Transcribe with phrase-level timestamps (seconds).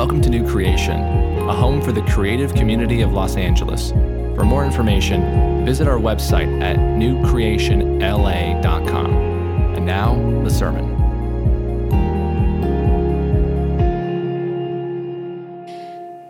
[0.00, 0.96] Welcome to New Creation,
[1.46, 3.90] a home for the creative community of Los Angeles.
[4.34, 9.14] For more information, visit our website at newcreationla.com.
[9.76, 10.94] And now, the sermon.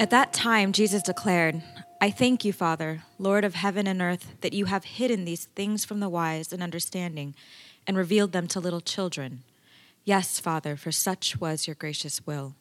[0.00, 1.62] At that time, Jesus declared,
[2.00, 5.84] I thank you, Father, Lord of heaven and earth, that you have hidden these things
[5.84, 7.36] from the wise and understanding
[7.86, 9.44] and revealed them to little children.
[10.02, 12.56] Yes, Father, for such was your gracious will.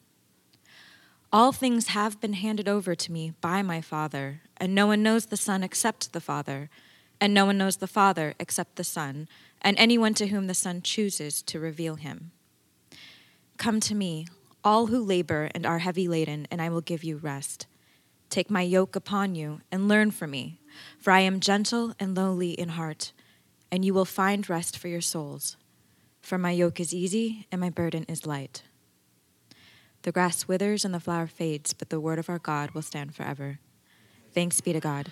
[1.32, 5.26] All things have been handed over to me by my Father, and no one knows
[5.26, 6.68] the Son except the Father,
[7.20, 9.28] and no one knows the Father except the Son,
[9.62, 12.32] and anyone to whom the Son chooses to reveal him.
[13.58, 14.26] Come to me,
[14.64, 17.68] all who labor and are heavy laden, and I will give you rest.
[18.28, 20.58] Take my yoke upon you and learn from me,
[20.98, 23.12] for I am gentle and lowly in heart,
[23.70, 25.56] and you will find rest for your souls.
[26.20, 28.62] For my yoke is easy and my burden is light.
[30.02, 33.14] The grass withers and the flower fades, but the word of our God will stand
[33.14, 33.58] forever.
[34.32, 35.10] Thanks be to God.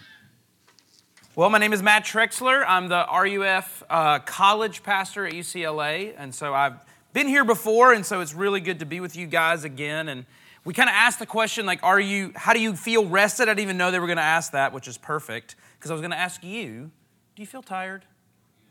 [1.37, 2.65] Well, my name is Matt Trexler.
[2.67, 6.81] I'm the RUF uh, college pastor at UCLA, and so I've
[7.13, 10.09] been here before, and so it's really good to be with you guys again.
[10.09, 10.25] And
[10.65, 12.33] we kind of asked the question, like, are you?
[12.35, 13.43] How do you feel rested?
[13.43, 15.95] I didn't even know they were going to ask that, which is perfect, because I
[15.95, 16.91] was going to ask you,
[17.37, 18.05] do you feel tired?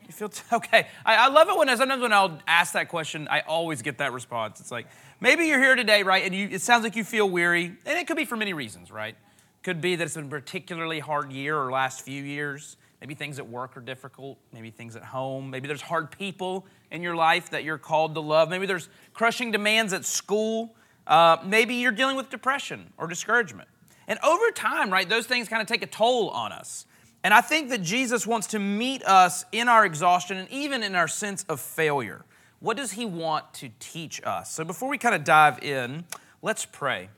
[0.08, 0.88] You feel t- okay?
[1.06, 3.98] I, I love it when I sometimes when I'll ask that question, I always get
[4.00, 4.60] that response.
[4.60, 4.88] It's like
[5.20, 6.24] maybe you're here today, right?
[6.24, 8.90] And you, it sounds like you feel weary, and it could be for many reasons,
[8.90, 9.16] right?
[9.64, 12.78] Could be that it's been a particularly hard year or last few years.
[13.02, 14.40] Maybe things at work are difficult.
[14.52, 15.52] Maybe things at home.
[15.52, 18.50] Maybe there's hard people in your life that you're called to love.
[18.50, 20.74] Maybe there's crushing demands at school.
[21.06, 23.68] Uh, maybe you're dealing with depression or discouragement.
[24.08, 26.86] And over time, right, those things kind of take a toll on us.
[27.28, 30.95] And I think that Jesus wants to meet us in our exhaustion and even in
[30.95, 32.23] our sense of failure.
[32.61, 34.50] What does he want to teach us?
[34.50, 36.05] So before we kind of dive in,
[36.42, 37.09] let's pray.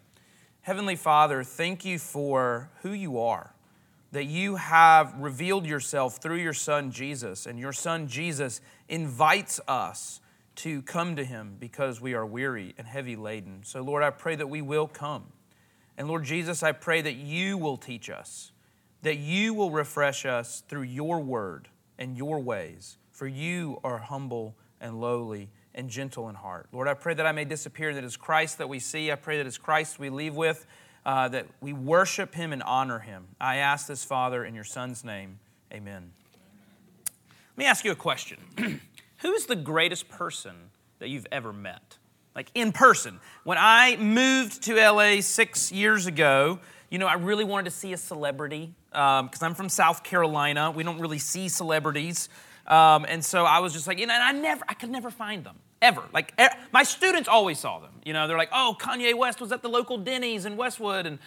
[0.62, 3.54] Heavenly Father, thank you for who you are,
[4.12, 10.22] that you have revealed yourself through your Son Jesus, and your Son Jesus invites us
[10.56, 13.60] to come to him because we are weary and heavy laden.
[13.62, 15.26] So, Lord, I pray that we will come.
[16.00, 18.54] And Lord Jesus, I pray that you will teach us
[19.02, 24.56] that you will refresh us through your word and your ways, for you are humble
[24.82, 26.68] and lowly and gentle in heart.
[26.72, 29.12] Lord, I pray that I may disappear, that it's Christ that we see.
[29.12, 30.66] I pray that it's Christ we leave with,
[31.06, 33.28] uh, that we worship him and honor him.
[33.40, 35.40] I ask this, Father, in your Son's name.
[35.72, 36.12] Amen.
[37.08, 38.38] Let me ask you a question
[39.18, 40.56] Who's the greatest person
[41.00, 41.98] that you've ever met?
[42.36, 43.20] Like in person.
[43.44, 47.92] When I moved to LA six years ago, you know, I really wanted to see
[47.92, 50.72] a celebrity because um, I'm from South Carolina.
[50.72, 52.30] We don't really see celebrities.
[52.68, 55.10] Um, and so I was just like, you know, and I never, I could never
[55.10, 56.04] find them ever.
[56.14, 57.92] Like er, my students always saw them.
[58.06, 61.20] You know, they're like, oh, Kanye West was at the local Denny's in Westwood, and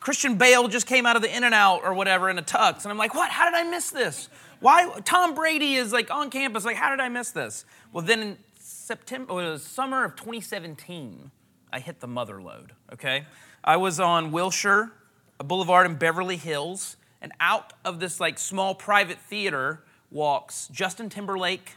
[0.00, 2.98] Christian Bale just came out of the In-N-Out or whatever in a tux, and I'm
[2.98, 3.30] like, what?
[3.30, 4.28] How did I miss this?
[4.60, 4.88] Why?
[5.04, 6.64] Tom Brady is like on campus.
[6.64, 7.64] Like, how did I miss this?
[7.92, 11.30] Well, then in September, it was summer of 2017,
[11.72, 12.72] I hit the mother load.
[12.92, 13.26] Okay,
[13.64, 14.92] I was on Wilshire
[15.38, 21.08] A boulevard in Beverly Hills, and out of this like small private theater walks Justin
[21.08, 21.76] Timberlake,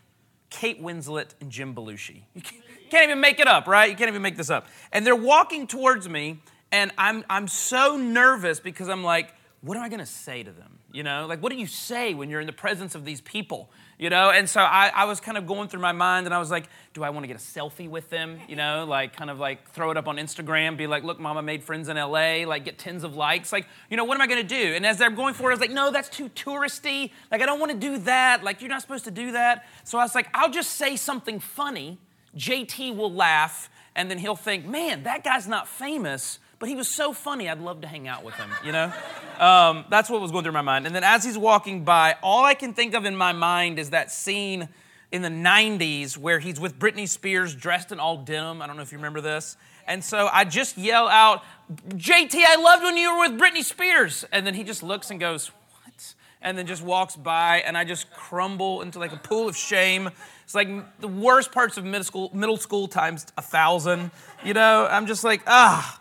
[0.50, 2.24] Kate Winslet, and Jim Belushi.
[2.34, 2.42] You
[2.90, 3.90] can't even make it up, right?
[3.90, 4.68] You can't even make this up.
[4.92, 6.40] And they're walking towards me,
[6.72, 10.79] and I'm, I'm so nervous because I'm like, what am I to say to them?
[10.92, 13.70] You know, like what do you say when you're in the presence of these people?
[14.00, 16.40] You know, and so I, I was kind of going through my mind and I
[16.40, 18.40] was like, do I want to get a selfie with them?
[18.48, 21.42] You know, like kind of like throw it up on Instagram, be like, look, mama
[21.42, 23.52] made friends in LA, like get tens of likes.
[23.52, 24.74] Like, you know, what am I going to do?
[24.74, 27.12] And as they're going for it, I was like, no, that's too touristy.
[27.30, 28.44] Like, I don't want to do that.
[28.44, 29.68] Like, you're not supposed to do that.
[29.84, 32.00] So I was like, I'll just say something funny.
[32.38, 36.90] JT will laugh and then he'll think, man, that guy's not famous but he was
[36.90, 38.92] so funny, I'd love to hang out with him, you know?
[39.40, 40.86] Um, that's what was going through my mind.
[40.86, 43.92] And then as he's walking by, all I can think of in my mind is
[43.92, 44.68] that scene
[45.12, 48.62] in the 90s where he's with Britney Spears dressed in all denim.
[48.62, 49.56] I don't know if you remember this.
[49.88, 51.44] And so I just yell out,
[51.90, 54.26] JT, I loved when you were with Britney Spears.
[54.32, 55.52] And then he just looks and goes,
[55.84, 56.14] What?
[56.42, 60.10] And then just walks by, and I just crumble into like a pool of shame.
[60.44, 60.70] It's like
[61.00, 64.12] the worst parts of middle school, middle school times a thousand.
[64.46, 65.99] You know, I'm just like, ah.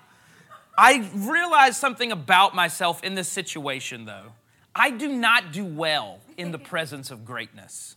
[0.79, 4.33] I realized something about myself in this situation, though.
[4.77, 7.97] I do not do well in the presence of greatness.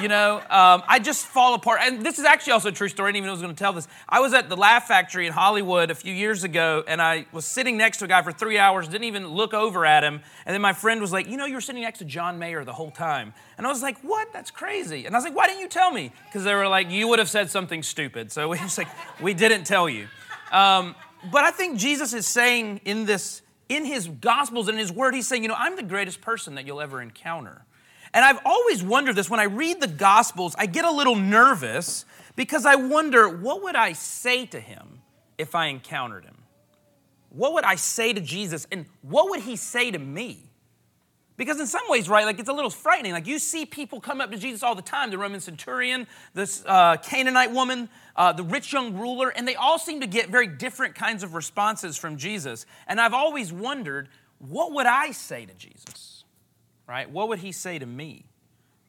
[0.00, 1.80] You know, um, I just fall apart.
[1.82, 3.10] And this is actually also a true story.
[3.10, 3.86] I didn't even know I was going to tell this.
[4.08, 7.44] I was at the Laugh Factory in Hollywood a few years ago, and I was
[7.44, 10.22] sitting next to a guy for three hours, didn't even look over at him.
[10.46, 12.64] And then my friend was like, You know, you were sitting next to John Mayer
[12.64, 13.34] the whole time.
[13.58, 14.32] And I was like, What?
[14.32, 15.04] That's crazy.
[15.04, 16.10] And I was like, Why didn't you tell me?
[16.24, 18.32] Because they were like, You would have said something stupid.
[18.32, 18.88] So we was like,
[19.20, 20.08] We didn't tell you.
[20.50, 20.94] Um,
[21.30, 25.28] but I think Jesus is saying in this, in his gospels and his word, he's
[25.28, 27.64] saying, you know, I'm the greatest person that you'll ever encounter.
[28.14, 32.04] And I've always wondered this when I read the gospels, I get a little nervous
[32.36, 35.00] because I wonder, what would I say to him
[35.38, 36.36] if I encountered him?
[37.30, 40.51] What would I say to Jesus and what would he say to me?
[41.36, 43.12] Because in some ways, right, like it's a little frightening.
[43.12, 46.62] Like you see people come up to Jesus all the time the Roman centurion, this
[46.66, 50.46] uh, Canaanite woman, uh, the rich young ruler, and they all seem to get very
[50.46, 52.66] different kinds of responses from Jesus.
[52.86, 54.08] And I've always wondered,
[54.38, 56.24] what would I say to Jesus?
[56.86, 57.10] Right?
[57.10, 58.26] What would he say to me?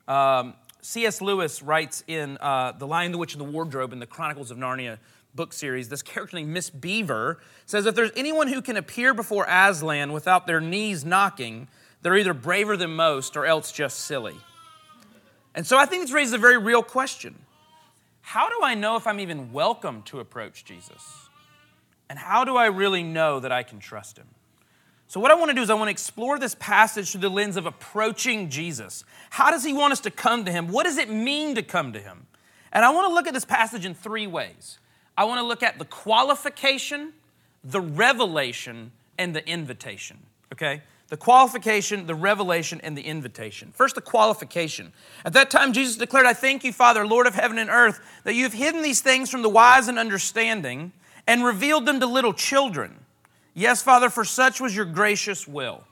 [0.07, 1.21] Um, C.S.
[1.21, 4.57] Lewis writes in uh, The Lion, the Witch, and the Wardrobe in the Chronicles of
[4.57, 4.97] Narnia
[5.35, 9.45] book series, this character named Miss Beaver says if there's anyone who can appear before
[9.45, 11.67] Aslan without their knees knocking,
[12.03, 14.35] they're either braver than most or else just silly.
[15.55, 17.35] And so I think this raises a very real question.
[18.21, 21.29] How do I know if I'm even welcome to approach Jesus?
[22.09, 24.27] And how do I really know that I can trust him?
[25.07, 27.29] So, what I want to do is, I want to explore this passage through the
[27.29, 29.03] lens of approaching Jesus.
[29.29, 30.69] How does he want us to come to him?
[30.69, 32.25] What does it mean to come to him?
[32.71, 34.79] And I want to look at this passage in three ways.
[35.15, 37.13] I want to look at the qualification,
[37.63, 40.17] the revelation, and the invitation.
[40.51, 40.81] Okay?
[41.13, 43.71] The qualification, the revelation, and the invitation.
[43.71, 44.91] First, the qualification.
[45.23, 48.33] At that time, Jesus declared, I thank you, Father, Lord of heaven and earth, that
[48.33, 50.91] you have hidden these things from the wise and understanding
[51.27, 52.95] and revealed them to little children.
[53.53, 55.83] Yes, Father, for such was your gracious will.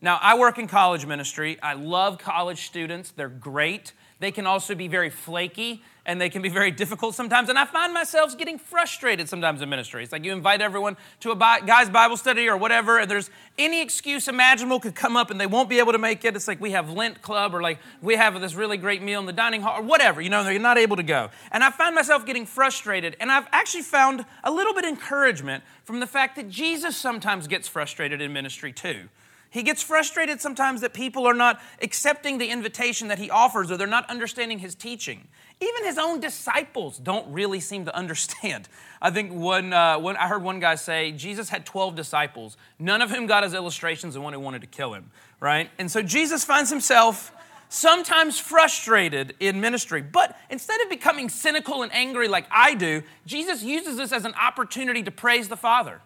[0.00, 1.56] Now, I work in college ministry.
[1.62, 3.92] I love college students, they're great.
[4.18, 7.48] They can also be very flaky and they can be very difficult sometimes.
[7.48, 10.02] And I find myself getting frustrated sometimes in ministry.
[10.02, 13.80] It's like you invite everyone to a guy's Bible study or whatever, and there's any
[13.80, 16.34] excuse imaginable could come up and they won't be able to make it.
[16.34, 19.26] It's like we have Lent Club or like we have this really great meal in
[19.26, 21.30] the dining hall or whatever, you know, they're not able to go.
[21.52, 23.16] And I find myself getting frustrated.
[23.20, 27.68] And I've actually found a little bit encouragement from the fact that Jesus sometimes gets
[27.68, 29.08] frustrated in ministry too.
[29.50, 33.76] He gets frustrated sometimes that people are not accepting the invitation that he offers or
[33.76, 35.26] they're not understanding his teaching.
[35.60, 38.68] Even his own disciples don't really seem to understand.
[39.02, 43.02] I think one, uh, one, I heard one guy say Jesus had 12 disciples, none
[43.02, 45.10] of whom got his illustrations and one who wanted to kill him,
[45.40, 45.68] right?
[45.78, 47.32] And so Jesus finds himself
[47.68, 50.02] sometimes frustrated in ministry.
[50.02, 54.34] But instead of becoming cynical and angry like I do, Jesus uses this as an
[54.34, 56.00] opportunity to praise the Father.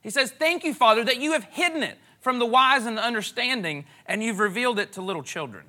[0.00, 3.04] He says, Thank you, Father, that you have hidden it from the wise and the
[3.04, 5.66] understanding, and you've revealed it to little children.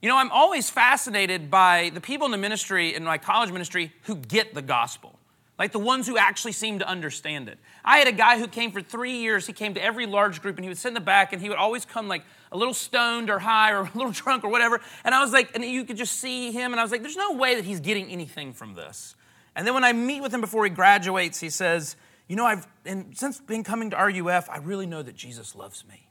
[0.00, 3.92] You know, I'm always fascinated by the people in the ministry, in my college ministry,
[4.02, 5.18] who get the gospel.
[5.58, 7.58] Like the ones who actually seem to understand it.
[7.84, 9.46] I had a guy who came for three years.
[9.46, 11.48] He came to every large group and he would sit in the back and he
[11.48, 12.22] would always come like
[12.52, 14.80] a little stoned or high or a little drunk or whatever.
[15.04, 17.16] And I was like, and you could just see him and I was like, there's
[17.16, 19.16] no way that he's getting anything from this.
[19.56, 21.96] And then when I meet with him before he graduates, he says,
[22.28, 25.84] you know, I've, and since been coming to RUF, I really know that Jesus loves
[25.88, 26.08] me,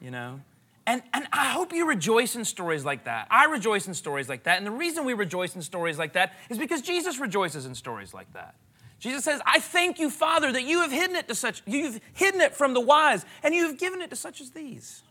[0.00, 0.40] you know?
[0.86, 3.28] And, and I hope you rejoice in stories like that.
[3.30, 4.56] I rejoice in stories like that.
[4.56, 8.14] And the reason we rejoice in stories like that is because Jesus rejoices in stories
[8.14, 8.54] like that.
[8.98, 12.40] Jesus says, I thank you, Father, that you have hidden it to such, you've hidden
[12.40, 15.02] it from the wise, and you have given it to such as these.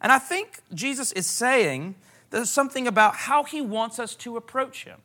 [0.00, 1.96] And I think Jesus is saying
[2.30, 5.00] there's something about how he wants us to approach him.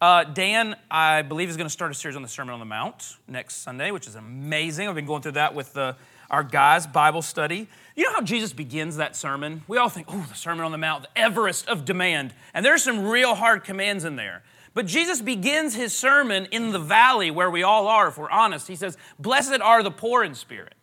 [0.00, 2.64] Uh, Dan, I believe, is going to start a series on the Sermon on the
[2.64, 4.88] Mount next Sunday, which is amazing.
[4.88, 5.94] I've been going through that with the,
[6.30, 7.68] our guys' Bible study.
[7.94, 9.62] You know how Jesus begins that sermon?
[9.68, 12.32] We all think, oh, the Sermon on the Mount, the Everest of demand.
[12.54, 14.42] And there's some real hard commands in there.
[14.72, 18.68] But Jesus begins his sermon in the valley where we all are, if we're honest.
[18.68, 20.76] He says, Blessed are the poor in spirit.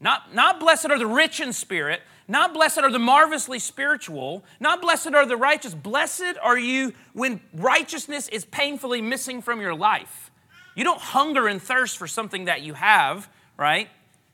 [0.00, 4.82] Not, not blessed are the rich in spirit, not blessed are the marvelously spiritual, not
[4.82, 5.74] blessed are the righteous.
[5.74, 10.30] Blessed are you when righteousness is painfully missing from your life.
[10.74, 13.88] You don't hunger and thirst for something that you have, right?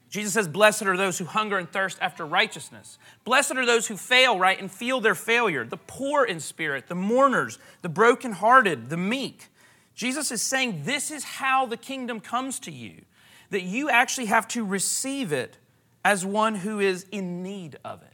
[0.08, 2.98] Jesus says, Blessed are those who hunger and thirst after righteousness.
[3.24, 5.64] Blessed are those who fail, right, and feel their failure.
[5.64, 9.48] The poor in spirit, the mourners, the brokenhearted, the meek.
[9.94, 13.02] Jesus is saying, This is how the kingdom comes to you,
[13.50, 15.56] that you actually have to receive it
[16.04, 18.08] as one who is in need of it.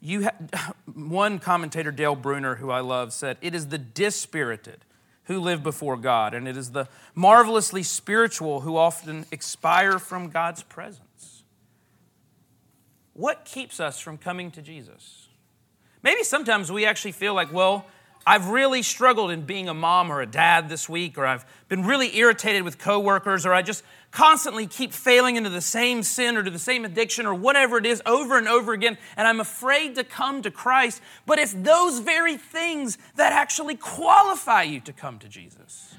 [0.00, 4.84] You ha- one commentator, Dale Bruner, who I love, said, It is the dispirited
[5.24, 10.62] who live before God, and it is the marvelously spiritual who often expire from God's
[10.62, 11.44] presence.
[13.14, 15.28] What keeps us from coming to Jesus?
[16.02, 17.86] Maybe sometimes we actually feel like, well,
[18.26, 21.84] I've really struggled in being a mom or a dad this week, or I've been
[21.84, 26.42] really irritated with coworkers, or I just constantly keep failing into the same sin or
[26.42, 29.96] to the same addiction or whatever it is over and over again, and I'm afraid
[29.96, 31.02] to come to Christ.
[31.26, 35.94] But it's those very things that actually qualify you to come to Jesus.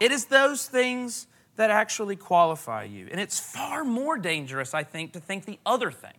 [0.00, 3.08] It is those things that actually qualify you.
[3.10, 6.14] And it's far more dangerous, I think, to think the other thing,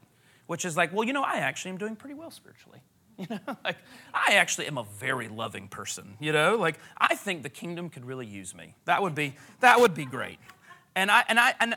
[0.48, 2.82] which is like, well, you know, I actually am doing pretty well spiritually.
[3.30, 3.78] You know, like
[4.14, 6.56] I actually am a very loving person, you know?
[6.56, 8.74] Like I think the kingdom could really use me.
[8.86, 10.40] That would be that would be great.
[10.96, 11.76] And I and I and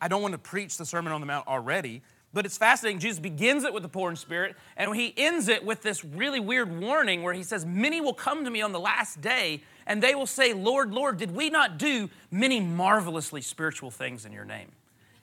[0.00, 2.98] I don't want to preach the Sermon on the Mount already, but it's fascinating.
[2.98, 6.40] Jesus begins it with the poor in spirit, and he ends it with this really
[6.40, 10.02] weird warning where he says, Many will come to me on the last day, and
[10.02, 14.44] they will say, Lord, Lord, did we not do many marvelously spiritual things in your
[14.44, 14.72] name?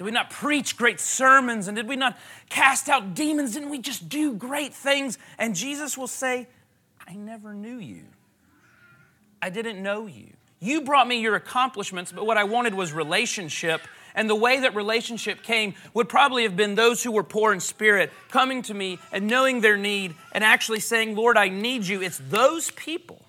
[0.02, 1.68] Did we not preach great sermons?
[1.68, 2.18] And did we not
[2.50, 3.54] cast out demons?
[3.54, 5.20] Didn't we just do great things?
[5.38, 6.48] And Jesus will say,
[7.08, 8.06] I never knew you.
[9.44, 10.30] I didn't know you.
[10.60, 13.82] You brought me your accomplishments, but what I wanted was relationship.
[14.16, 17.60] And the way that relationship came would probably have been those who were poor in
[17.60, 22.02] spirit coming to me and knowing their need and actually saying, Lord, I need you.
[22.02, 23.24] It's those people,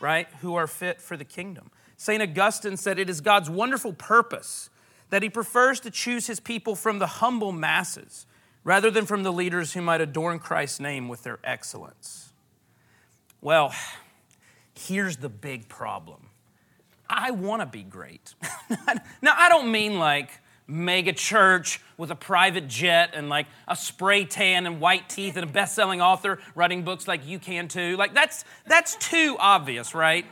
[0.00, 1.70] right, who are fit for the kingdom.
[1.96, 2.20] St.
[2.20, 4.68] Augustine said, It is God's wonderful purpose
[5.10, 8.26] that he prefers to choose his people from the humble masses
[8.64, 12.32] rather than from the leaders who might adorn Christ's name with their excellence.
[13.40, 13.74] Well,
[14.74, 16.28] here's the big problem
[17.08, 18.34] I want to be great.
[19.22, 20.30] now, I don't mean like
[20.68, 25.42] mega church with a private jet and like a spray tan and white teeth and
[25.42, 27.96] a best-selling author writing books like you can too.
[27.96, 30.24] Like that's that's too obvious, right?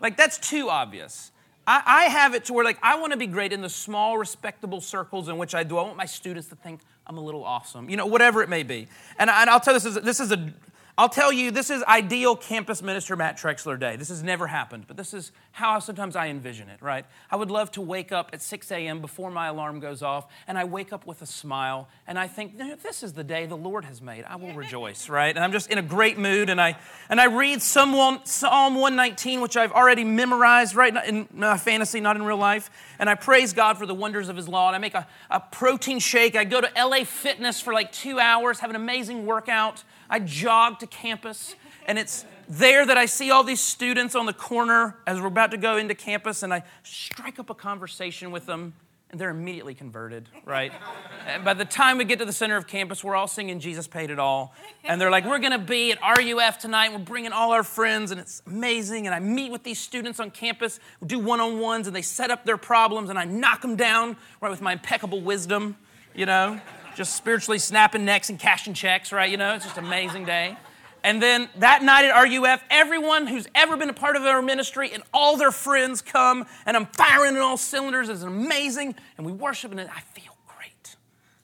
[0.00, 1.30] Like that's too obvious.
[1.66, 4.18] I, I have it to where like I want to be great in the small,
[4.18, 5.78] respectable circles in which I do.
[5.78, 8.62] I want my students to think I'm a little awesome, you know, whatever it may
[8.62, 8.88] be.
[9.18, 10.52] And, I, and I'll tell you, this is, this is a
[10.96, 13.96] I'll tell you, this is ideal campus minister Matt Trexler day.
[13.96, 17.04] This has never happened, but this is how sometimes I envision it, right?
[17.32, 19.00] I would love to wake up at 6 a.m.
[19.00, 22.58] before my alarm goes off, and I wake up with a smile, and I think,
[22.80, 24.22] this is the day the Lord has made.
[24.22, 25.34] I will rejoice, right?
[25.34, 29.40] And I'm just in a great mood, and I, and I read Psalm, Psalm 119,
[29.40, 32.70] which I've already memorized, right, in my fantasy, not in real life,
[33.00, 35.40] and I praise God for the wonders of His law, and I make a, a
[35.40, 36.36] protein shake.
[36.36, 39.82] I go to LA Fitness for like two hours, have an amazing workout.
[40.08, 41.54] I jog to campus,
[41.86, 45.50] and it's there that I see all these students on the corner as we're about
[45.52, 48.74] to go into campus, and I strike up a conversation with them,
[49.10, 50.72] and they're immediately converted, right?
[51.26, 53.86] and by the time we get to the center of campus, we're all singing Jesus
[53.86, 54.54] Paid It All.
[54.82, 58.20] And they're like, We're gonna be at RUF tonight, we're bringing all our friends, and
[58.20, 59.06] it's amazing.
[59.06, 62.02] And I meet with these students on campus, we do one on ones, and they
[62.02, 65.76] set up their problems, and I knock them down, right, with my impeccable wisdom,
[66.14, 66.60] you know?
[66.94, 69.30] Just spiritually snapping necks and cashing checks, right?
[69.30, 70.56] You know, it's just an amazing day.
[71.02, 74.90] And then that night at RUF, everyone who's ever been a part of our ministry
[74.92, 78.08] and all their friends come, and I'm firing in all cylinders.
[78.08, 80.96] It's amazing, and we worship, and I feel great.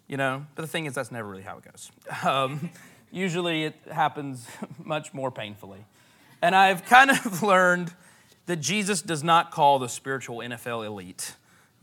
[0.09, 1.90] You know, but the thing is, that's never really how it goes.
[2.25, 2.71] Um,
[3.11, 4.47] usually it happens
[4.85, 5.85] much more painfully.
[6.40, 7.92] And I've kind of learned
[8.47, 11.35] that Jesus does not call the spiritual NFL elite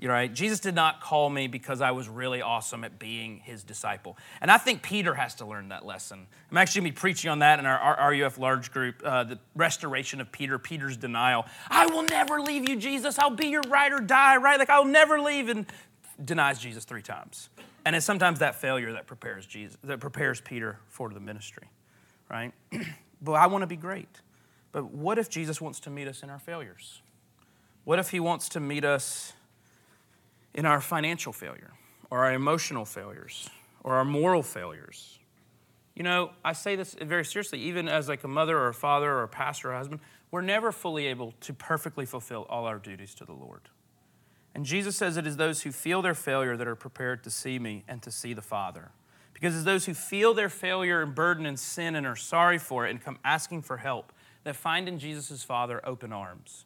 [0.06, 0.32] right?
[0.32, 4.16] Jesus did not call me because I was really awesome at being his disciple.
[4.42, 6.28] And I think Peter has to learn that lesson.
[6.52, 9.40] I'm actually going to be preaching on that in our, RUF large group, uh, the
[9.56, 11.46] restoration of Peter, Peter's denial.
[11.70, 13.18] I will never leave you, Jesus.
[13.18, 14.60] I'll be your ride or die, right?
[14.60, 15.66] Like, I'll never leave, and
[16.24, 17.50] denies Jesus three times.
[17.86, 21.70] And it's sometimes that failure that prepares Jesus, that prepares Peter for the ministry,
[22.30, 22.52] right?
[23.22, 24.22] but I want to be great.
[24.72, 27.02] But what if Jesus wants to meet us in our failures?
[27.84, 29.34] What if he wants to meet us
[30.58, 31.72] in our financial failure
[32.10, 33.50] or our emotional failures
[33.84, 35.20] or our moral failures.
[35.96, 39.10] You know, I say this very seriously, even as like a mother or a father
[39.10, 42.80] or a pastor or a husband, we're never fully able to perfectly fulfill all our
[42.80, 43.62] duties to the Lord.
[44.54, 47.60] And Jesus says it is those who feel their failure that are prepared to see
[47.60, 48.92] me and to see the Father.
[49.34, 52.88] Because it's those who feel their failure and burden and sin and are sorry for
[52.88, 54.12] it and come asking for help
[54.44, 56.66] that find in Jesus' Father open arms.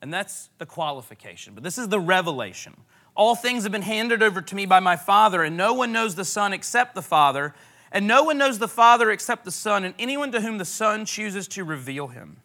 [0.00, 1.54] And that's the qualification.
[1.54, 2.74] But this is the revelation.
[3.16, 6.14] All things have been handed over to me by my Father, and no one knows
[6.14, 7.54] the Son except the Father,
[7.90, 11.06] and no one knows the Father except the Son, and anyone to whom the Son
[11.06, 12.36] chooses to reveal him.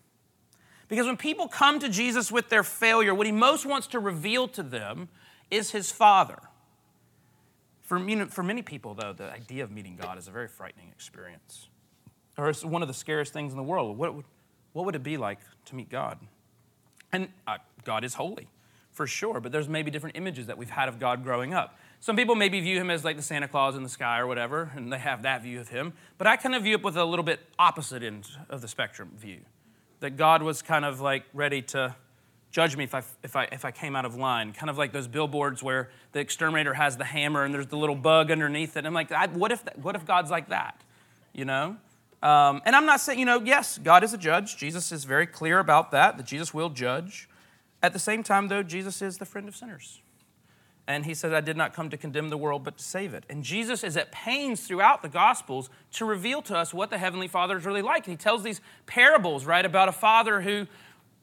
[0.88, 4.48] Because when people come to Jesus with their failure, what he most wants to reveal
[4.50, 5.10] to them
[5.50, 6.40] is his Father.
[7.82, 11.68] For, for many people, though, the idea of meeting God is a very frightening experience.
[12.38, 13.98] Or it's one of the scariest things in the world.
[13.98, 14.26] What would,
[14.72, 16.18] what would it be like to meet God?
[17.12, 18.48] And uh, God is holy
[18.92, 21.78] for sure, but there's maybe different images that we've had of God growing up.
[22.00, 24.72] Some people maybe view him as like the Santa Claus in the sky or whatever,
[24.76, 25.94] and they have that view of him.
[26.18, 29.12] But I kind of view it with a little bit opposite end of the spectrum
[29.18, 29.40] view.
[30.00, 31.96] That God was kind of like ready to
[32.50, 34.52] judge me if I, if I, if I came out of line.
[34.52, 37.96] Kind of like those billboards where the exterminator has the hammer and there's the little
[37.96, 38.86] bug underneath it.
[38.86, 40.82] I'm like, what if, what if God's like that?
[41.34, 41.78] You know?
[42.22, 44.58] Um, and I'm not saying, you know, yes, God is a judge.
[44.58, 47.28] Jesus is very clear about that, that Jesus will judge.
[47.84, 50.02] At the same time, though, Jesus is the friend of sinners.
[50.88, 53.24] And he said, I did not come to condemn the world, but to save it.
[53.30, 57.28] And Jesus is at pains throughout the Gospels to reveal to us what the Heavenly
[57.28, 58.08] Father is really like.
[58.08, 60.68] And he tells these parables, right, about a father who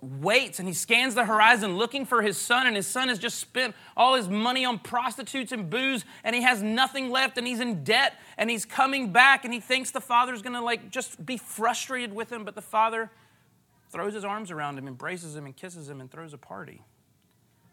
[0.00, 3.38] waits and he scans the horizon looking for his son, and his son has just
[3.38, 7.60] spent all his money on prostitutes and booze, and he has nothing left, and he's
[7.60, 11.36] in debt, and he's coming back, and he thinks the father's gonna like just be
[11.36, 13.10] frustrated with him, but the father
[13.90, 16.82] throws his arms around him, embraces him, and kisses him, and throws a party.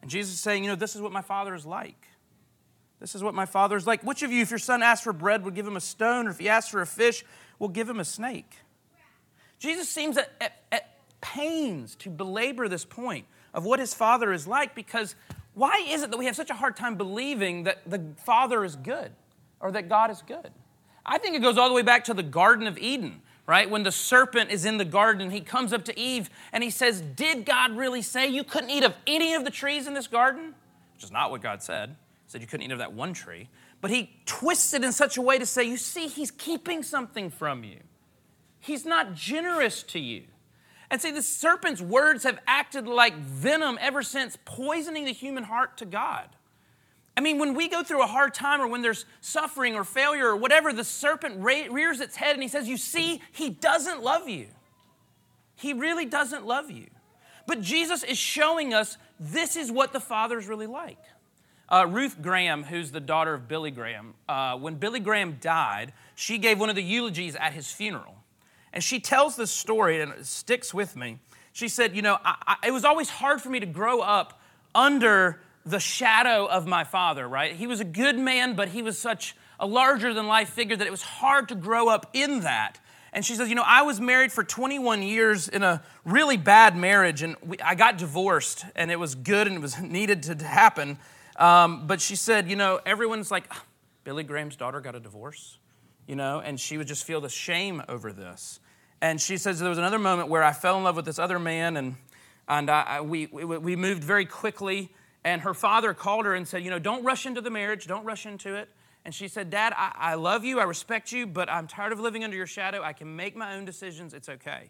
[0.01, 2.07] And Jesus is saying, You know, this is what my Father is like.
[2.99, 4.03] This is what my Father is like.
[4.03, 6.31] Which of you, if your son asks for bread, would give him a stone, or
[6.31, 7.23] if he asks for a fish,
[7.59, 8.55] will give him a snake?
[9.59, 14.47] Jesus seems at, at, at pains to belabor this point of what his Father is
[14.47, 15.15] like because
[15.53, 18.75] why is it that we have such a hard time believing that the Father is
[18.75, 19.11] good
[19.59, 20.51] or that God is good?
[21.05, 23.69] I think it goes all the way back to the Garden of Eden right?
[23.69, 27.01] When the serpent is in the garden, he comes up to Eve and he says,
[27.01, 30.55] Did God really say you couldn't eat of any of the trees in this garden?
[30.95, 31.89] Which is not what God said.
[31.89, 33.49] He said you couldn't eat of that one tree.
[33.81, 37.29] But he twists it in such a way to say, You see, he's keeping something
[37.29, 37.79] from you.
[38.59, 40.23] He's not generous to you.
[40.89, 45.77] And see, the serpent's words have acted like venom ever since, poisoning the human heart
[45.77, 46.29] to God.
[47.17, 50.27] I mean, when we go through a hard time or when there's suffering or failure
[50.27, 54.27] or whatever, the serpent rears its head and he says, You see, he doesn't love
[54.27, 54.47] you.
[55.55, 56.87] He really doesn't love you.
[57.47, 60.97] But Jesus is showing us this is what the Father's really like.
[61.69, 66.37] Uh, Ruth Graham, who's the daughter of Billy Graham, uh, when Billy Graham died, she
[66.37, 68.15] gave one of the eulogies at his funeral.
[68.73, 71.19] And she tells this story, and it sticks with me.
[71.53, 74.39] She said, You know, I, I, it was always hard for me to grow up
[74.75, 77.55] under the shadow of my father, right?
[77.55, 80.85] He was a good man, but he was such a larger than life figure that
[80.85, 82.79] it was hard to grow up in that.
[83.11, 86.75] And she says, You know, I was married for 21 years in a really bad
[86.75, 90.35] marriage, and we, I got divorced, and it was good and it was needed to
[90.45, 90.99] happen.
[91.37, 93.61] Um, but she said, You know, everyone's like, oh,
[94.03, 95.57] Billy Graham's daughter got a divorce,
[96.07, 98.59] you know, and she would just feel the shame over this.
[99.01, 101.39] And she says, There was another moment where I fell in love with this other
[101.39, 101.95] man, and,
[102.49, 104.91] and I, we, we, we moved very quickly
[105.25, 108.05] and her father called her and said, You know, don't rush into the marriage, don't
[108.05, 108.69] rush into it.
[109.03, 111.99] And she said, Dad, I, I love you, I respect you, but I'm tired of
[111.99, 112.81] living under your shadow.
[112.81, 114.69] I can make my own decisions, it's okay.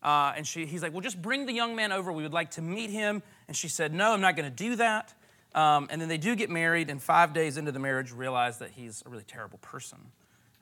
[0.00, 2.12] Uh, and she, he's like, Well, just bring the young man over.
[2.12, 3.22] We would like to meet him.
[3.48, 5.12] And she said, No, I'm not going to do that.
[5.54, 8.70] Um, and then they do get married, and five days into the marriage, realize that
[8.70, 9.98] he's a really terrible person.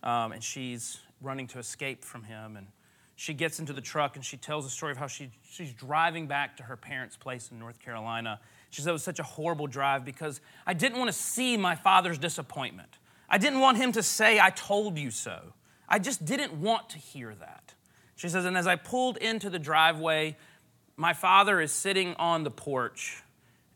[0.02, 2.56] Um, and she's running to escape from him.
[2.56, 2.68] And
[3.16, 6.26] she gets into the truck and she tells a story of how she, she's driving
[6.26, 8.40] back to her parents' place in North Carolina
[8.76, 11.74] she said it was such a horrible drive because I didn't want to see my
[11.74, 12.98] father's disappointment.
[13.26, 15.54] I didn't want him to say, I told you so.
[15.88, 17.72] I just didn't want to hear that.
[18.16, 20.36] She says, and as I pulled into the driveway,
[20.94, 23.22] my father is sitting on the porch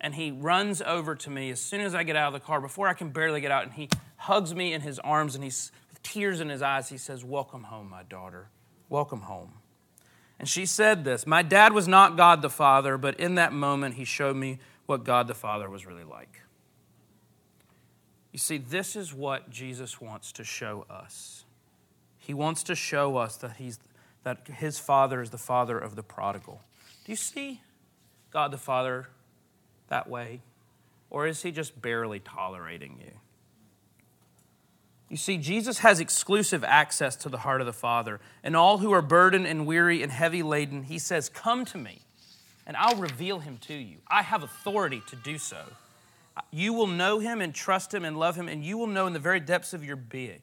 [0.02, 2.60] and he runs over to me as soon as I get out of the car,
[2.60, 5.72] before I can barely get out, and he hugs me in his arms and he's
[5.88, 6.90] with tears in his eyes.
[6.90, 8.50] He says, Welcome home, my daughter.
[8.90, 9.54] Welcome home.
[10.38, 13.94] And she said this My dad was not God the Father, but in that moment,
[13.94, 14.58] he showed me
[14.90, 16.42] what God the Father was really like.
[18.32, 21.44] You see, this is what Jesus wants to show us.
[22.18, 23.78] He wants to show us that, he's,
[24.24, 26.60] that his Father is the Father of the prodigal.
[27.04, 27.60] Do you see
[28.32, 29.08] God the Father
[29.88, 30.40] that way?
[31.08, 33.12] Or is he just barely tolerating you?
[35.08, 38.20] You see, Jesus has exclusive access to the heart of the Father.
[38.42, 42.02] And all who are burdened and weary and heavy laden, he says, Come to me
[42.70, 43.96] and I'll reveal him to you.
[44.06, 45.60] I have authority to do so.
[46.52, 49.12] You will know him and trust him and love him, and you will know in
[49.12, 50.40] the very depths of your being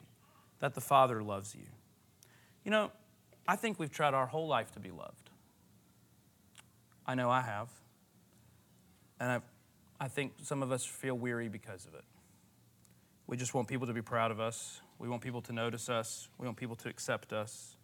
[0.60, 1.64] that the Father loves you.
[2.66, 2.92] You know,
[3.48, 5.30] I think we've tried our whole life to be loved.
[7.06, 7.70] I know I have.
[9.18, 9.42] And I've,
[9.98, 12.04] I think some of us feel weary because of it.
[13.26, 14.82] We just want people to be proud of us.
[14.98, 16.28] We want people to notice us.
[16.36, 17.77] We want people to accept us.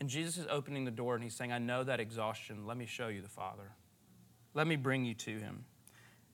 [0.00, 2.66] And Jesus is opening the door and he's saying, I know that exhaustion.
[2.66, 3.72] Let me show you the Father.
[4.54, 5.64] Let me bring you to him.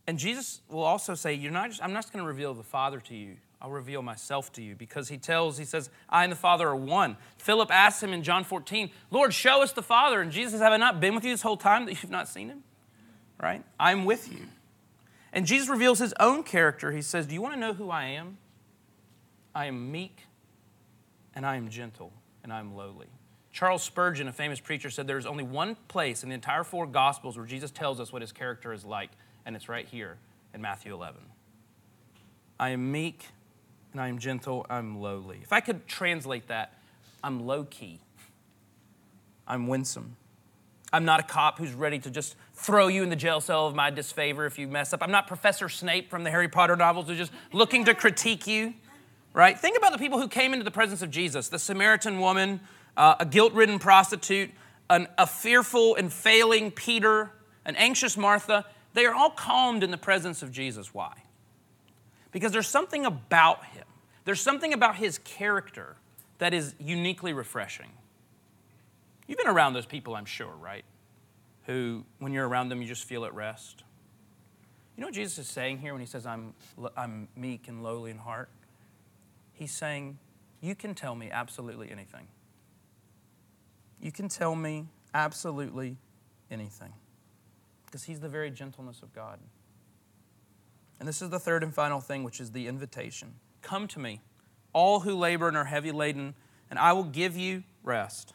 [0.06, 3.00] And Jesus will also say, You're not just, I'm not going to reveal the Father
[3.00, 3.36] to you.
[3.60, 6.76] I'll reveal myself to you because he tells, he says, I and the Father are
[6.76, 7.16] one.
[7.38, 10.20] Philip asks him in John 14, Lord, show us the Father.
[10.20, 12.28] And Jesus says, Have I not been with you this whole time that you've not
[12.28, 12.64] seen him?
[13.40, 13.62] Right?
[13.78, 14.40] I'm with you.
[15.32, 16.90] And Jesus reveals his own character.
[16.90, 18.38] He says, Do you want to know who I am?
[19.54, 20.26] I am meek
[21.34, 23.08] and I am gentle and I am lowly.
[23.52, 27.36] Charles Spurgeon, a famous preacher, said there's only one place in the entire four Gospels
[27.36, 29.10] where Jesus tells us what his character is like,
[29.44, 30.16] and it's right here
[30.54, 31.20] in Matthew 11.
[32.58, 33.26] I am meek
[33.92, 35.40] and I am gentle, I'm lowly.
[35.42, 36.78] If I could translate that,
[37.22, 38.00] I'm low key,
[39.46, 40.16] I'm winsome.
[40.94, 43.74] I'm not a cop who's ready to just throw you in the jail cell of
[43.74, 45.02] my disfavor if you mess up.
[45.02, 48.74] I'm not Professor Snape from the Harry Potter novels who's just looking to critique you,
[49.32, 49.58] right?
[49.58, 52.60] Think about the people who came into the presence of Jesus the Samaritan woman,
[52.96, 54.50] uh, a guilt ridden prostitute,
[54.90, 57.30] an, a fearful and failing Peter,
[57.64, 58.64] an anxious Martha.
[58.94, 60.92] They are all calmed in the presence of Jesus.
[60.92, 61.12] Why?
[62.30, 63.84] Because there's something about him,
[64.24, 65.96] there's something about his character
[66.38, 67.90] that is uniquely refreshing.
[69.26, 70.84] You've been around those people, I'm sure, right?
[71.66, 73.84] Who, when you're around them, you just feel at rest.
[74.96, 76.52] You know what Jesus is saying here when he says, I'm,
[76.96, 78.48] I'm meek and lowly in heart?
[79.54, 80.18] He's saying,
[80.60, 82.26] You can tell me absolutely anything.
[84.02, 85.96] You can tell me absolutely
[86.50, 86.92] anything.
[87.86, 89.38] Because he's the very gentleness of God.
[90.98, 94.20] And this is the third and final thing, which is the invitation Come to me,
[94.72, 96.34] all who labor and are heavy laden,
[96.68, 98.34] and I will give you rest.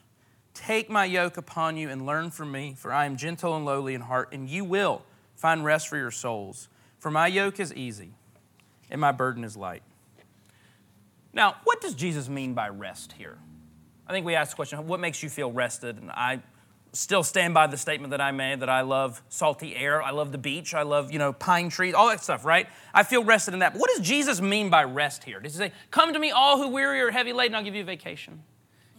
[0.53, 3.93] Take my yoke upon you and learn from me, for I am gentle and lowly
[3.93, 5.03] in heart, and you will
[5.35, 6.69] find rest for your souls.
[6.97, 8.13] For my yoke is easy
[8.89, 9.83] and my burden is light.
[11.33, 13.37] Now, what does Jesus mean by rest here?
[14.07, 15.97] I think we asked the question, what makes you feel rested?
[15.97, 16.39] And I
[16.93, 20.31] still stand by the statement that I made that I love salty air, I love
[20.31, 22.67] the beach, I love, you know, pine trees, all that stuff, right?
[22.93, 23.73] I feel rested in that.
[23.73, 25.39] But what does Jesus mean by rest here?
[25.39, 27.81] Does he say, Come to me, all who weary or heavy laden, I'll give you
[27.81, 28.43] a vacation?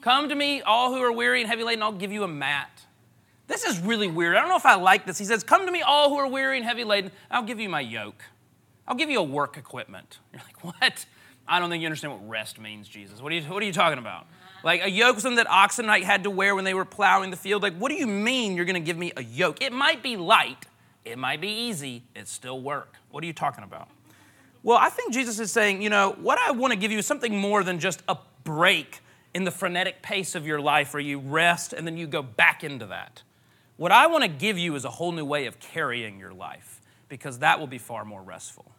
[0.01, 2.71] Come to me, all who are weary and heavy laden, I'll give you a mat.
[3.49, 4.37] This is really weird.
[4.37, 5.19] I don't know if I like this.
[5.19, 7.69] He says, Come to me, all who are weary and heavy laden, I'll give you
[7.69, 8.23] my yoke.
[8.87, 10.19] I'll give you a work equipment.
[10.33, 11.07] You're like, What?
[11.49, 13.23] I don't think you understand what rest means, Jesus.
[13.23, 14.27] What are you, what are you talking about?
[14.65, 17.37] Like a yoke was something that Oxenite had to wear when they were plowing the
[17.37, 17.63] field.
[17.63, 19.63] Like, what do you mean you're going to give me a yoke?
[19.63, 20.67] It might be light,
[21.05, 22.97] it might be easy, it's still work.
[23.11, 23.89] What are you talking about?
[24.63, 27.07] Well, I think Jesus is saying, you know, what I want to give you is
[27.07, 29.01] something more than just a break
[29.33, 32.65] in the frenetic pace of your life where you rest and then you go back
[32.65, 33.23] into that.
[33.77, 36.81] What I want to give you is a whole new way of carrying your life
[37.09, 38.73] because that will be far more restful.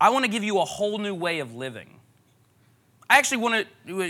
[0.00, 1.98] I want to give you a whole new way of living.
[3.08, 3.66] I actually wanted,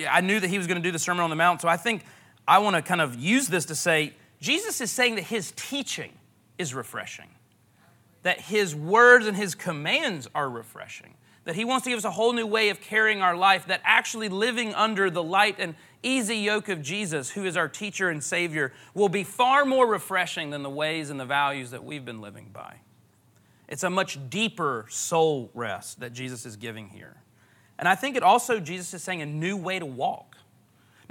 [0.09, 1.77] I knew that he was going to do the Sermon on the Mount, so I
[1.77, 2.05] think
[2.47, 6.13] I want to kind of use this to say Jesus is saying that his teaching
[6.59, 7.29] is refreshing,
[8.23, 12.11] that his words and his commands are refreshing that He wants to give us a
[12.11, 16.37] whole new way of carrying our life, that actually living under the light and easy
[16.37, 20.63] yoke of Jesus, who is our teacher and Savior, will be far more refreshing than
[20.63, 22.77] the ways and the values that we've been living by.
[23.69, 27.17] It's a much deeper soul rest that Jesus is giving here.
[27.79, 30.37] And I think it also, Jesus is saying, a new way to walk.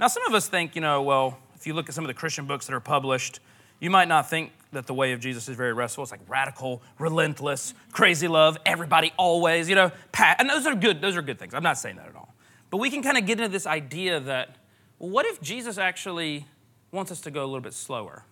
[0.00, 2.14] Now, some of us think, you know, well, if you look at some of the
[2.14, 3.40] Christian books that are published,
[3.80, 6.02] you might not think that the way of Jesus is very restful.
[6.02, 10.40] It's like radical, relentless, crazy love, everybody always, you know, pat.
[10.40, 11.54] And those are good, those are good things.
[11.54, 12.34] I'm not saying that at all.
[12.70, 14.56] But we can kind of get into this idea that,
[14.98, 16.46] what if Jesus actually
[16.90, 18.24] wants us to go a little bit slower?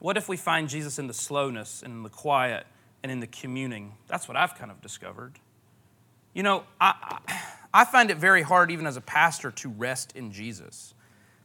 [0.00, 2.66] What if we find Jesus in the slowness and in the quiet
[3.02, 3.94] and in the communing?
[4.08, 5.38] That's what I've kind of discovered.
[6.34, 7.18] You know, I,
[7.72, 10.94] I find it very hard, even as a pastor, to rest in Jesus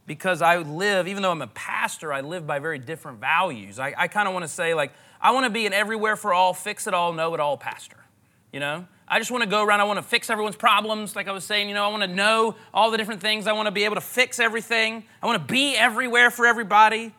[0.10, 3.78] because I live, even though I'm a pastor, I live by very different values.
[3.78, 6.34] I, I kind of want to say, like, I want to be an everywhere for
[6.34, 7.98] all, fix it all, know it all pastor.
[8.52, 8.88] You know?
[9.08, 11.44] I just want to go around, I want to fix everyone's problems, like I was
[11.44, 13.46] saying, you know, I want to know all the different things.
[13.46, 15.04] I want to be able to fix everything.
[15.22, 17.14] I want to be everywhere for everybody.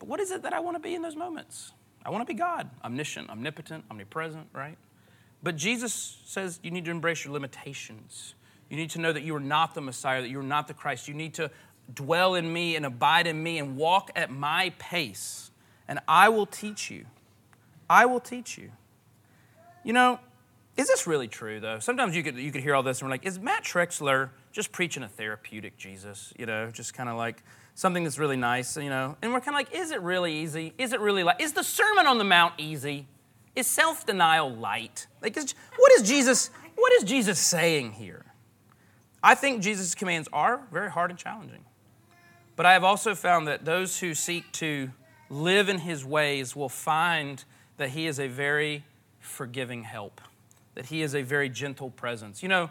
[0.00, 1.70] But what is it that I want to be in those moments?
[2.04, 4.76] I want to be God, omniscient, omnipotent, omnipresent, right?
[5.42, 8.34] But Jesus says you need to embrace your limitations.
[8.70, 10.74] You need to know that you are not the Messiah, that you are not the
[10.74, 11.08] Christ.
[11.08, 11.50] You need to
[11.92, 15.50] dwell in me and abide in me and walk at my pace,
[15.88, 17.06] and I will teach you.
[17.90, 18.70] I will teach you.
[19.84, 20.20] You know,
[20.76, 21.78] is this really true though?
[21.80, 24.72] Sometimes you could you could hear all this and we're like, is Matt Trexler just
[24.72, 26.32] preaching a therapeutic Jesus?
[26.38, 27.42] You know, just kind of like
[27.74, 29.16] something that's really nice, you know?
[29.20, 30.72] And we're kind of like, is it really easy?
[30.78, 33.06] Is it really like is the Sermon on the Mount easy?
[33.54, 35.06] Is self-denial light?
[35.20, 38.24] Like is, what is Jesus what is Jesus saying here?
[39.22, 41.64] I think Jesus' commands are very hard and challenging.
[42.56, 44.90] But I have also found that those who seek to
[45.30, 47.44] live in his ways will find
[47.76, 48.84] that he is a very
[49.20, 50.20] forgiving help,
[50.74, 52.42] that he is a very gentle presence.
[52.42, 52.70] You know,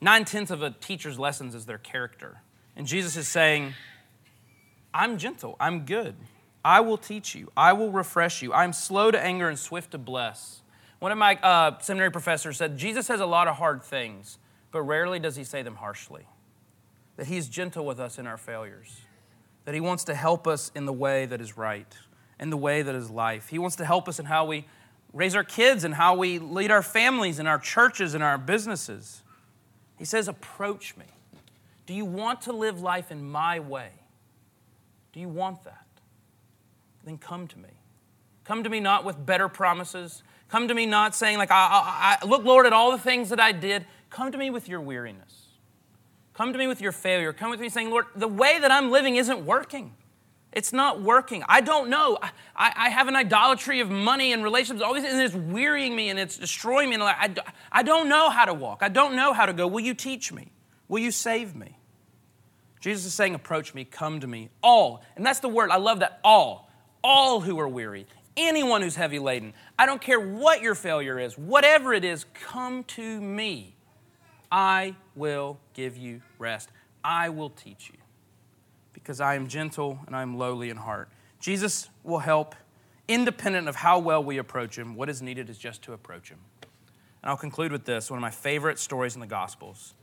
[0.00, 2.40] nine tenths of a teacher's lessons is their character.
[2.76, 3.74] And Jesus is saying,
[4.94, 6.14] I'm gentle, I'm good.
[6.64, 8.52] I will teach you, I will refresh you.
[8.52, 10.62] I'm slow to anger and swift to bless.
[10.98, 14.38] One of my uh, seminary professors said, Jesus has a lot of hard things,
[14.70, 16.26] but rarely does he say them harshly.
[17.16, 19.00] That he's gentle with us in our failures
[19.64, 21.86] that He wants to help us in the way that is right,
[22.38, 23.48] in the way that is life.
[23.48, 24.66] He wants to help us in how we
[25.12, 29.22] raise our kids and how we lead our families and our churches and our businesses.
[29.98, 31.06] He says, Approach me.
[31.86, 33.90] Do you want to live life in my way?
[35.12, 35.86] Do you want that?
[37.10, 37.68] Then come to me.
[38.44, 40.22] Come to me not with better promises.
[40.48, 43.30] Come to me not saying, like, I, I, I, look, Lord, at all the things
[43.30, 43.84] that I did.
[44.08, 45.48] Come to me with your weariness.
[46.34, 47.32] Come to me with your failure.
[47.32, 49.94] Come with me saying, Lord, the way that I'm living isn't working.
[50.52, 51.44] It's not working.
[51.48, 52.18] I don't know.
[52.22, 56.08] I, I have an idolatry of money and relationships, all these, and it's wearying me
[56.08, 56.94] and it's destroying me.
[56.94, 57.30] And I,
[57.70, 58.78] I don't know how to walk.
[58.82, 59.66] I don't know how to go.
[59.66, 60.52] Will you teach me?
[60.88, 61.76] Will you save me?
[62.80, 65.02] Jesus is saying, Approach me, come to me, all.
[65.14, 65.70] And that's the word.
[65.70, 66.69] I love that, all.
[67.02, 69.54] All who are weary, anyone who's heavy laden.
[69.78, 73.74] I don't care what your failure is, whatever it is, come to me.
[74.52, 76.70] I will give you rest.
[77.04, 77.98] I will teach you
[78.92, 81.08] because I am gentle and I am lowly in heart.
[81.38, 82.54] Jesus will help
[83.08, 84.94] independent of how well we approach him.
[84.94, 86.38] What is needed is just to approach him.
[87.22, 89.94] And I'll conclude with this one of my favorite stories in the Gospels.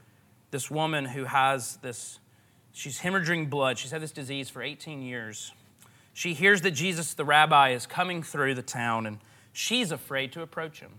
[0.52, 2.20] This woman who has this,
[2.72, 3.78] she's hemorrhaging blood.
[3.78, 5.52] She's had this disease for 18 years.
[6.18, 9.20] She hears that Jesus, the rabbi, is coming through the town, and
[9.54, 10.94] she's afraid to approach him.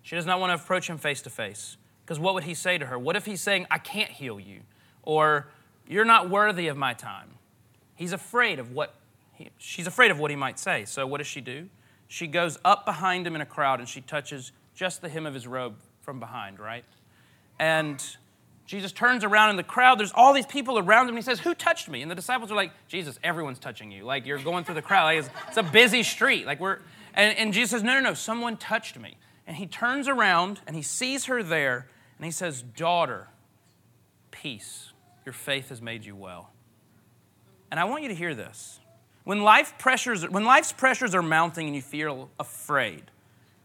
[0.00, 1.76] She does not want to approach him face to face.
[2.02, 2.98] Because what would he say to her?
[2.98, 4.60] What if he's saying, I can't heal you?
[5.02, 5.48] Or
[5.86, 7.32] you're not worthy of my time?
[7.94, 8.94] He's afraid of what
[9.34, 10.86] he, she's afraid of what he might say.
[10.86, 11.68] So what does she do?
[12.08, 15.34] She goes up behind him in a crowd and she touches just the hem of
[15.34, 16.86] his robe from behind, right?
[17.58, 18.02] And
[18.70, 19.98] Jesus turns around in the crowd.
[19.98, 21.16] There's all these people around him.
[21.16, 22.02] And he says, Who touched me?
[22.02, 24.04] And the disciples are like, Jesus, everyone's touching you.
[24.04, 25.06] Like, you're going through the crowd.
[25.06, 26.46] Like, it's, it's a busy street.
[26.46, 26.78] Like, we're,
[27.12, 29.16] and, and Jesus says, No, no, no, someone touched me.
[29.44, 33.26] And he turns around and he sees her there and he says, Daughter,
[34.30, 34.92] peace,
[35.26, 36.52] your faith has made you well.
[37.72, 38.78] And I want you to hear this.
[39.24, 43.02] When, life pressures, when life's pressures are mounting and you feel afraid,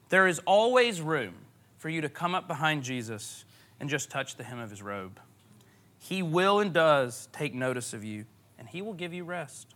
[0.10, 1.36] there is always room
[1.78, 3.46] for you to come up behind Jesus
[3.80, 5.20] and just touch the hem of his robe.
[5.98, 8.26] He will and does take notice of you,
[8.60, 9.74] and he will give you rest.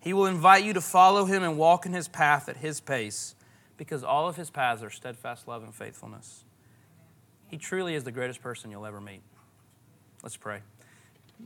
[0.00, 3.34] He will invite you to follow him and walk in his path at his pace
[3.76, 6.44] because all of his paths are steadfast love and faithfulness.
[7.48, 9.22] He truly is the greatest person you'll ever meet.
[10.22, 10.60] Let's pray.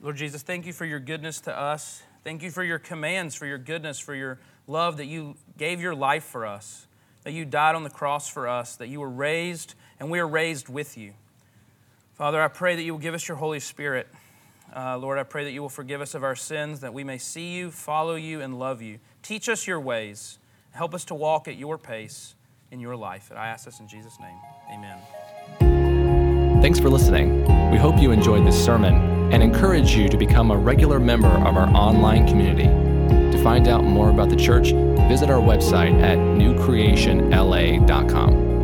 [0.00, 2.02] Lord Jesus, thank you for your goodness to us.
[2.24, 5.94] Thank you for your commands, for your goodness, for your love that you gave your
[5.94, 6.86] life for us,
[7.24, 10.28] that you died on the cross for us, that you were raised and we are
[10.28, 11.14] raised with you.
[12.16, 14.08] Father, I pray that you will give us your Holy Spirit.
[14.74, 17.18] Uh, Lord, I pray that you will forgive us of our sins, that we may
[17.18, 19.00] see you, follow you, and love you.
[19.22, 20.38] Teach us your ways.
[20.70, 22.34] Help us to walk at your pace
[22.70, 23.28] in your life.
[23.28, 24.38] And I ask this in Jesus' name.
[24.72, 24.98] Amen.
[26.62, 27.42] Thanks for listening.
[27.70, 28.94] We hope you enjoyed this sermon
[29.30, 32.70] and encourage you to become a regular member of our online community.
[33.36, 34.72] To find out more about the church,
[35.06, 38.55] visit our website at newcreationla.com.